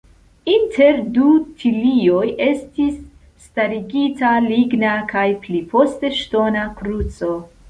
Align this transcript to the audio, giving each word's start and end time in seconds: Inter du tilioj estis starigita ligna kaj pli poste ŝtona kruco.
Inter 0.51 0.95
du 1.17 1.25
tilioj 1.59 2.25
estis 2.47 2.97
starigita 3.45 4.33
ligna 4.47 4.97
kaj 5.13 5.27
pli 5.45 5.63
poste 5.77 6.13
ŝtona 6.23 6.67
kruco. 6.83 7.35